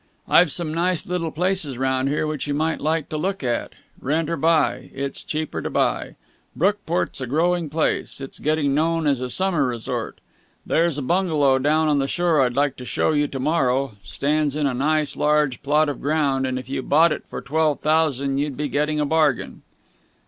[0.27, 3.73] I've some nice little places round here which you might like to look at.
[3.99, 4.89] Rent or buy.
[4.95, 6.15] It's cheaper to buy.
[6.55, 8.19] Brookport's a growing place.
[8.19, 10.19] It's getting known as a summer resort.
[10.65, 13.97] There's a bungalow down on the shore I'd like to show you to morrow.
[14.01, 17.79] Stands in a nice large plot of ground, and if you bought it for twelve
[17.79, 19.61] thousand you'd be getting a bargain."